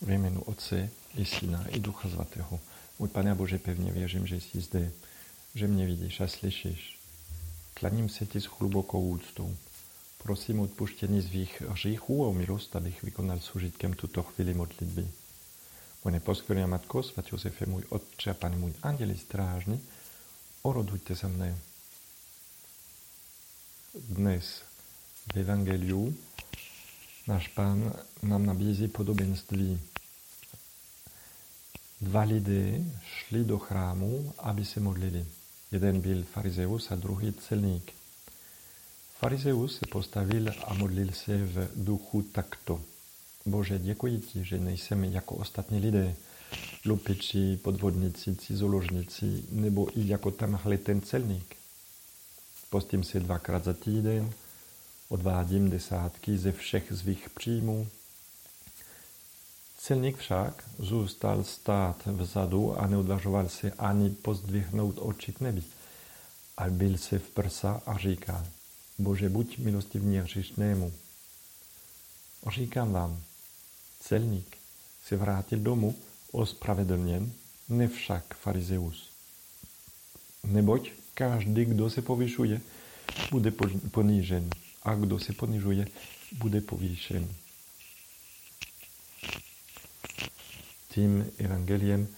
[0.00, 2.60] V jménu Otce i Syna i Ducha Svatého.
[2.98, 4.92] Můj Pane Bože, pevně věřím, že jsi zde,
[5.54, 6.98] že mě vidíš a slyšíš.
[7.74, 9.56] Klaním se ti s hlubokou úctou.
[10.22, 15.08] Prosím odpuštění svých hříchů a o milost, abych vykonal s užitkem tuto chvíli modlitby.
[16.04, 19.80] Moje neposkvrná Matko, svatý Josefe, můj Otče a Pane můj anděli strážný,
[20.62, 21.58] orodujte za mne.
[23.94, 24.62] Dnes
[25.32, 26.14] v Evangeliu
[27.28, 27.92] náš Pán
[28.22, 29.80] nám nabízí podobenství.
[32.00, 35.26] Dva lidé šli do chrámu, aby se modlili.
[35.72, 37.92] Jeden byl farizeus a druhý celník.
[39.18, 42.80] Farizeus se postavil a modlil se v duchu takto.
[43.46, 46.16] Bože, děkuji ti, že nejsem jako ostatní lidé,
[46.84, 51.56] lupiči, podvodníci, cizoložníci, nebo i jako tamhle ten celník.
[52.70, 54.32] Postím se dvakrát za týden,
[55.08, 57.88] odvádím desátky ze všech svých příjmů.
[59.78, 65.62] Celník však zůstal stát vzadu a neodvažoval se ani pozdvihnout oči k nebi.
[66.56, 68.46] A byl se v prsa a říkal,
[68.98, 70.92] Bože, buď milostivný hřišnému.
[72.54, 73.22] Říkám vám,
[74.00, 74.56] celník
[75.04, 75.96] se vrátil domů
[76.32, 77.32] ospravedlněn,
[77.68, 79.10] ne však farizeus.
[80.44, 82.60] Neboť každý, kdo se povyšuje,
[83.30, 83.52] bude
[83.90, 84.50] ponížen
[84.88, 85.86] a kdo se ponižuje,
[86.32, 87.28] bude povýšen.
[90.88, 92.08] Tím evangeliem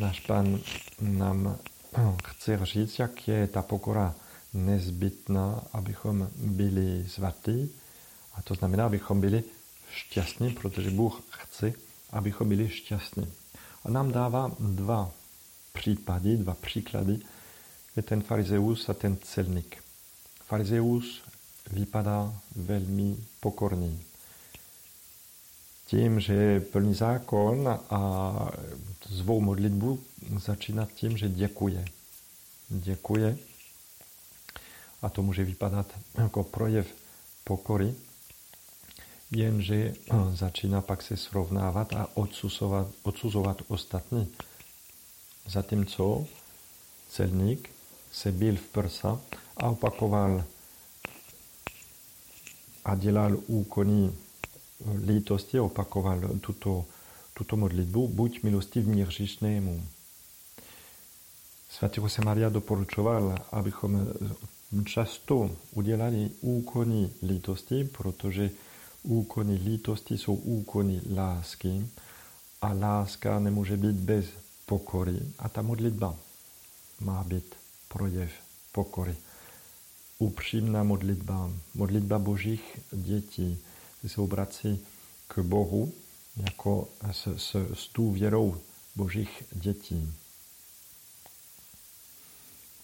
[0.00, 0.60] náš pán
[1.00, 1.58] nám
[2.24, 4.14] chce říct, jak je ta pokora
[4.54, 7.70] nezbytná, abychom byli svatí.
[8.34, 9.44] A to znamená, abychom byli
[9.90, 11.72] šťastní, protože Bůh chce,
[12.10, 13.32] abychom byli šťastní.
[13.84, 15.10] A nám dává dva
[15.72, 17.18] případy, dva příklady,
[17.96, 19.76] je ten farizeus a ten celník.
[20.46, 21.22] Farizeus
[21.70, 24.02] vypadá velmi pokorný.
[25.86, 28.32] Tím, že plní zákon a
[29.16, 30.00] svou modlitbu
[30.38, 31.84] začíná tím, že děkuje.
[32.68, 33.38] Děkuje.
[35.02, 36.86] A to může vypadat jako projev
[37.44, 37.94] pokory,
[39.30, 39.94] jenže
[40.34, 44.28] začíná pak se srovnávat a odsuzovat, odsuzovat ostatní.
[45.46, 46.26] Zatímco
[47.08, 47.70] celník
[48.12, 49.20] se byl v prsa
[49.56, 50.44] a opakoval
[52.84, 54.12] a dělal úkony
[55.06, 56.84] lítosti, opakoval tuto,
[57.34, 59.82] tuto modlitbu, buď milostivní hřišnému.
[61.70, 64.06] Svatý Jose Maria doporučoval, abychom
[64.84, 68.50] často udělali úkony lítosti, protože
[69.02, 71.86] úkony lítosti jsou úkony lásky
[72.62, 74.26] a láska nemůže být bez
[74.66, 75.18] pokory.
[75.38, 76.16] A ta modlitba
[77.00, 77.54] má být
[77.88, 78.30] projev
[78.72, 79.16] pokory
[80.18, 83.58] upřímná modlitba, modlitba božích dětí,
[84.00, 84.80] kdy se obrací
[85.28, 85.92] k Bohu
[86.36, 88.60] jako s, s, s důvěrou
[88.96, 90.12] božích dětí.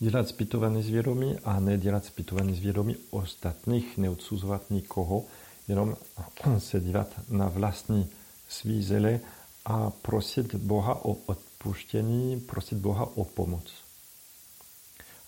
[0.00, 5.24] Dělat zpytovaný zvědomí a ne dělat zpytovaný zvědomí ostatních, neodsuzovat nikoho,
[5.68, 5.96] jenom
[6.58, 8.08] se dívat na vlastní
[8.48, 9.20] svízele
[9.64, 13.72] a prosit Boha o odpuštění, prosit Boha o pomoc.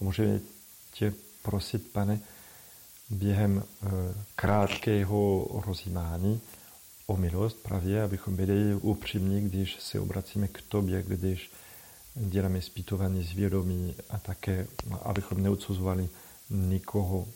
[0.00, 0.40] A může
[0.92, 2.20] tě prosit, pane,
[3.10, 3.88] během eh,
[4.36, 6.40] krátkého rozjímání
[7.06, 11.50] o milost právě, abychom byli upřímní, když se obracíme k tobě, když
[12.14, 14.66] děláme zpytování zvědomí a také,
[15.02, 16.08] abychom neodsuzovali
[16.50, 17.28] nikoho,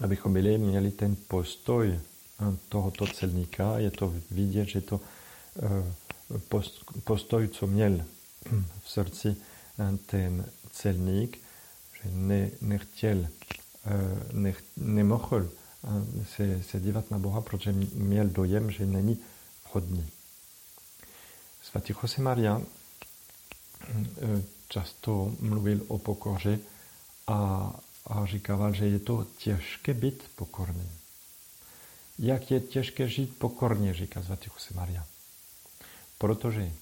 [0.00, 3.78] abychom byli, měli ten postoj eh, tohoto celníka.
[3.78, 5.00] Je to vidět, že to
[5.62, 6.40] eh,
[7.04, 8.04] postoj, co měl
[8.82, 9.36] v srdci
[10.06, 11.38] ten celník,
[12.04, 13.28] ne, nechtěl,
[14.32, 15.50] ne, nemohl
[16.36, 19.18] se, se dívat na Boha, protože měl dojem, že není
[19.64, 20.08] hodný.
[21.62, 22.62] Svatý Jose Maria
[24.68, 26.58] často mluvil o pokoře
[27.26, 27.70] a,
[28.06, 30.90] a říkával, že je to těžké být pokorný.
[32.18, 35.06] Jak je těžké žít pokorně, říká svatý Jose Maria.
[36.18, 36.72] Protože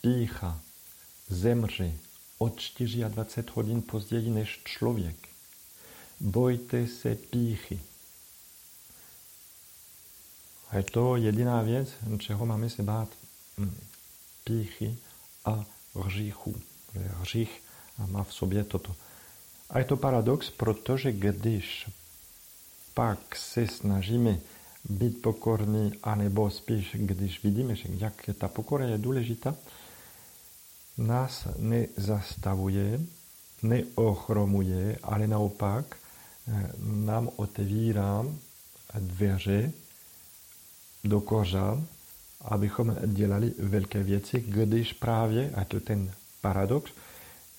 [0.00, 0.60] pícha,
[1.28, 1.92] zemře
[2.42, 5.28] o 24 hodin později než člověk.
[6.20, 7.80] Bojte se píchy.
[10.70, 11.88] A je to jediná věc,
[12.18, 13.08] čeho máme se bát.
[13.58, 13.76] Hm,
[14.44, 14.96] píchy
[15.44, 15.64] a
[15.94, 16.54] hříchu.
[16.94, 17.62] Hřích
[18.06, 18.96] má v sobě toto.
[19.70, 21.90] A je to paradox, protože když
[22.94, 24.38] pak se snažíme
[24.88, 29.56] být pokorní, anebo spíš, když vidíme, že jak ta pokora je důležitá,
[31.00, 33.00] nás nezastavuje,
[33.62, 38.24] neochromuje, ale naopak eh, nám otevírá
[38.94, 39.72] dveře
[41.04, 41.86] do kořán
[42.40, 46.92] abychom dělali velké věci, když právě, a to ten paradox,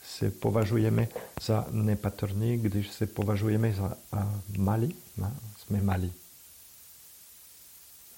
[0.03, 1.07] se považujeme
[1.41, 3.93] za nepatrný, když se považujeme za
[4.57, 6.13] malí, no, jsme malí.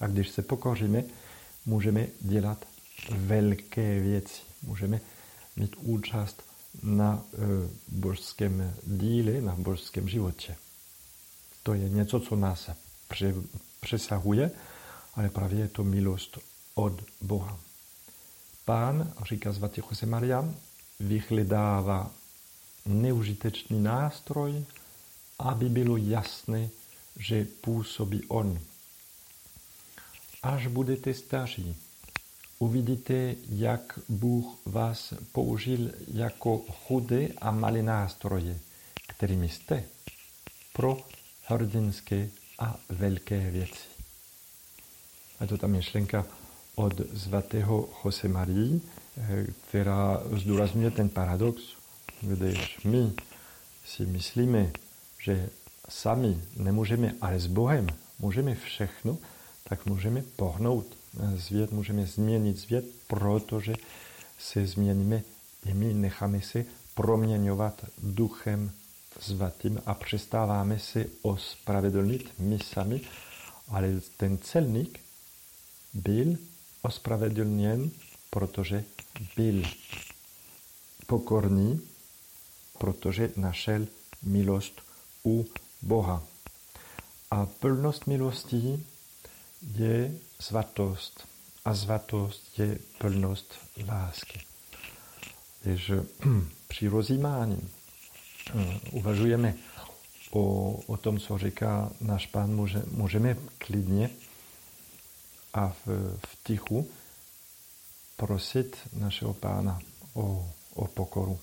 [0.00, 1.04] A když se pokoříme,
[1.66, 2.66] můžeme dělat
[3.10, 4.40] velké věci.
[4.62, 5.00] Můžeme
[5.56, 6.42] mít účast
[6.82, 7.36] na e,
[7.88, 10.56] božském díle, na božském životě.
[11.62, 12.70] To je něco, co nás
[13.08, 13.34] pře,
[13.80, 14.50] přesahuje,
[15.14, 16.38] ale právě je to milost
[16.74, 17.58] od Boha.
[18.64, 20.54] Pán, říká svatý Jose Maria,
[21.00, 22.10] vyhledává
[22.86, 24.64] neužitečný nástroj,
[25.38, 26.68] aby bylo jasné,
[27.16, 28.58] že působí On.
[30.42, 31.76] Až budete staří,
[32.58, 38.58] uvidíte, jak Bůh vás použil jako chudé a malé nástroje,
[39.08, 39.84] kterými jste
[40.72, 40.96] pro
[41.44, 42.28] hrdinské
[42.58, 43.88] a velké věci.
[45.40, 46.26] A to ta myšlenka
[46.74, 48.80] od svatého Jose Marii,
[49.68, 51.62] která zdůrazňuje ten paradox,
[52.20, 53.12] když my
[53.84, 54.70] si myslíme,
[55.18, 55.48] že
[55.88, 57.86] sami nemůžeme, ale s Bohem
[58.18, 59.18] můžeme všechno,
[59.68, 60.86] tak můžeme pohnout
[61.38, 63.74] svět, můžeme změnit svět, protože
[64.38, 65.22] se změníme
[65.66, 66.64] i my necháme se
[66.94, 68.70] proměňovat duchem
[69.20, 73.00] svatým a přestáváme se ospravedlnit my sami,
[73.68, 75.00] ale ten celník
[75.94, 76.36] byl
[76.82, 77.90] ospravedlněn,
[78.30, 78.84] protože
[79.36, 79.62] byl
[81.06, 81.80] pokorný,
[82.78, 83.86] protože našel
[84.22, 84.82] milost
[85.24, 85.46] u
[85.82, 86.22] Boha.
[87.30, 88.84] A plnost milosti
[89.76, 91.28] je svatost.
[91.64, 93.54] A svatost je plnost
[93.88, 94.40] lásky.
[95.62, 95.90] Když
[96.68, 97.68] při rozjímání
[98.48, 99.54] eh, uvažujeme
[100.30, 104.10] o, o tom, co říká náš pán, může, můžeme klidně
[105.54, 105.86] a v,
[106.26, 106.88] v tichu
[108.16, 109.80] prosit našeho pána
[110.14, 111.38] o, o pokoru.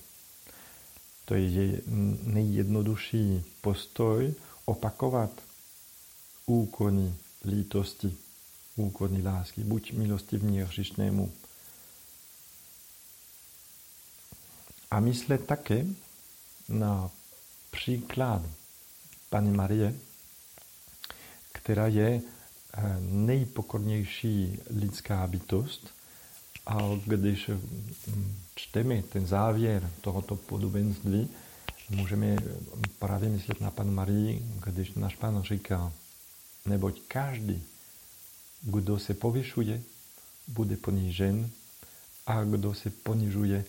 [1.25, 1.81] To je
[2.23, 4.33] nejjednodušší postoj
[4.65, 5.29] opakovat
[6.45, 7.15] úkony
[7.45, 8.17] lítosti,
[8.75, 9.63] úkony lásky.
[9.63, 11.33] Buď milostivní hřišnému.
[14.91, 15.85] A myslet také
[16.69, 17.11] na
[17.71, 18.41] příklad
[19.29, 19.95] Pany Marie,
[21.51, 25.93] která je eh, nejpokornější lidská bytost,
[26.65, 31.29] a když hm, čteme ten závěr tohoto podobenství,
[31.89, 32.35] můžeme
[32.99, 35.93] právě myslet na Pan Marii, když náš Pán říká,
[36.65, 37.63] neboť každý,
[38.61, 39.81] kdo se povyšuje,
[40.47, 41.49] bude ponížen
[42.27, 43.65] a kdo se ponižuje,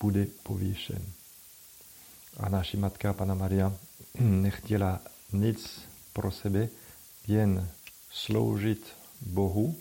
[0.00, 1.02] bude povýšen.
[2.36, 3.72] A naši matka Pana Maria
[4.20, 5.00] nechtěla
[5.32, 5.80] nic
[6.12, 6.68] pro sebe,
[7.26, 7.68] jen
[8.10, 8.86] sloužit
[9.20, 9.76] Bohu,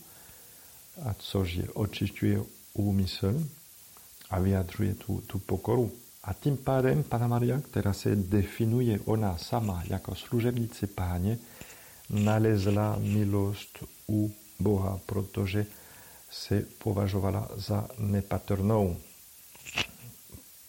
[1.01, 2.41] a což je očišťuje
[2.73, 3.47] úmysl
[4.29, 5.91] a vyjadřuje tu, tu pokoru.
[6.23, 11.39] A tím pádem Pana Maria, která se definuje ona sama jako služebnice páně,
[12.13, 15.65] nalezla milost u Boha, protože
[16.29, 18.97] se považovala za nepatrnou.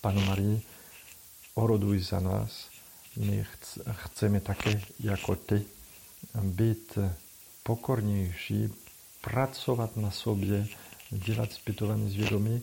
[0.01, 0.63] Panu Marii,
[1.55, 2.69] oroduj za nás.
[3.17, 3.47] My
[3.93, 5.65] chceme také jako ty
[6.43, 6.99] být
[7.63, 8.69] pokornější,
[9.21, 10.67] pracovat na sobě,
[11.11, 12.63] dělat zpytovaný zvědomí,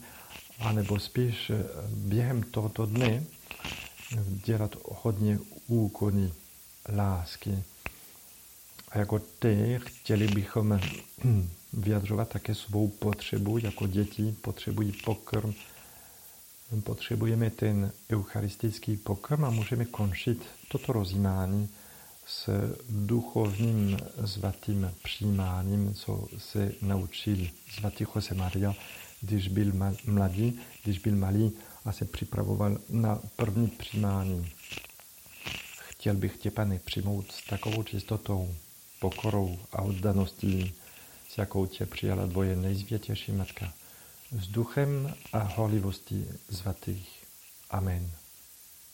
[0.59, 1.51] anebo spíš
[1.89, 3.23] během tohoto dne
[4.45, 6.33] dělat hodně úkony
[6.95, 7.63] lásky.
[8.91, 10.79] A jako ty chtěli bychom
[11.73, 15.53] vyjadřovat také svou potřebu, jako děti potřebují pokrm,
[16.83, 21.69] potřebujeme ten eucharistický pokrm a můžeme končit toto rozjímání
[22.25, 22.49] s
[22.89, 28.73] duchovním svatým přijímáním, co se naučil svatý Jose Maria,
[29.21, 29.71] když byl
[30.05, 31.51] mladý, když byl malý
[31.85, 34.51] a se připravoval na první přijímání.
[35.77, 38.55] Chtěl bych tě, pane, přijmout s takovou čistotou,
[39.01, 40.73] pokorou a oddaností,
[41.29, 43.73] s jakou tě přijala dvoje nejzvětější matka,
[44.31, 47.23] s duchem a horlivostí svatých.
[47.69, 48.20] Amen.